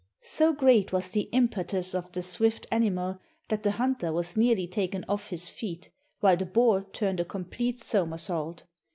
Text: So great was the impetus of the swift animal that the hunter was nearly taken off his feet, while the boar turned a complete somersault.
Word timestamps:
So 0.25 0.51
great 0.51 0.91
was 0.91 1.11
the 1.11 1.29
impetus 1.31 1.93
of 1.93 2.11
the 2.11 2.23
swift 2.23 2.65
animal 2.71 3.19
that 3.49 3.61
the 3.61 3.69
hunter 3.73 4.11
was 4.11 4.35
nearly 4.35 4.65
taken 4.65 5.05
off 5.07 5.27
his 5.29 5.51
feet, 5.51 5.91
while 6.21 6.37
the 6.37 6.45
boar 6.47 6.87
turned 6.91 7.19
a 7.19 7.23
complete 7.25 7.77
somersault. 7.77 8.63